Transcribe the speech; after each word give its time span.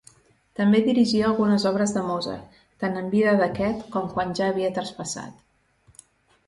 També 0.59 0.79
dirigí 0.85 1.19
algunes 1.27 1.65
obres 1.71 1.93
de 1.97 2.03
Mozart, 2.07 2.57
tant 2.85 2.99
en 3.03 3.13
vida 3.13 3.37
d'aquest 3.43 3.85
com 3.97 4.09
quan 4.17 4.35
ja 4.41 4.49
havia 4.55 4.75
traspassat. 4.81 6.07